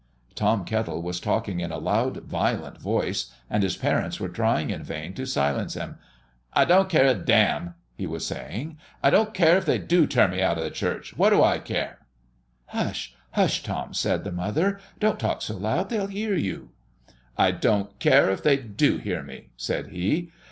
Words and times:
Tom 0.33 0.65
Kettle 0.65 0.99
was 1.03 1.19
talking 1.19 1.59
in 1.59 1.71
a 1.71 1.77
loud, 1.77 2.23
violent 2.25 2.79
voice, 2.81 3.31
and 3.51 3.61
his 3.61 3.77
parents 3.77 4.19
were 4.19 4.29
trying 4.29 4.71
in 4.71 4.81
vain 4.83 5.13
to 5.13 5.27
silence 5.27 5.75
him. 5.75 5.99
"I 6.53 6.65
don't 6.65 6.89
care 6.89 7.05
a 7.05 7.13
damn," 7.13 7.75
he 7.93 8.07
was 8.07 8.25
saying; 8.25 8.79
"I 9.03 9.11
don't 9.11 9.31
care 9.35 9.57
if 9.57 9.65
they 9.65 9.77
do 9.77 10.07
turn 10.07 10.31
me 10.31 10.41
out 10.41 10.57
of 10.57 10.63
the 10.63 10.71
Church 10.71 11.15
what 11.15 11.29
do 11.29 11.43
I 11.43 11.59
care?" 11.59 11.99
"Hush, 12.65 13.13
hush, 13.33 13.61
Tom!" 13.61 13.93
said 13.93 14.23
the 14.23 14.31
mother; 14.31 14.79
"don't 14.99 15.19
talk 15.19 15.43
so 15.43 15.55
loud; 15.55 15.89
they'll 15.91 16.07
hear 16.07 16.33
you." 16.33 16.71
"I 17.37 17.51
don't 17.51 17.99
care 17.99 18.31
if 18.31 18.41
they 18.41 18.57
do 18.57 18.97
hear 18.97 19.21
me," 19.21 19.49
said 19.55 19.89
he. 19.89 20.31